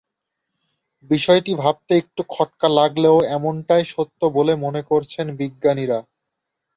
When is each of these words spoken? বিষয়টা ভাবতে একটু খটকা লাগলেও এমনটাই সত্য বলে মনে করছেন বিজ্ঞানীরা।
বিষয়টা 1.09 1.53
ভাবতে 1.55 1.91
একটু 1.97 2.21
খটকা 2.29 2.67
লাগলেও 2.79 3.17
এমনটাই 3.35 3.83
সত্য 3.85 4.19
বলে 4.37 4.53
মনে 4.65 4.81
করছেন 4.89 5.25
বিজ্ঞানীরা। 5.39 5.99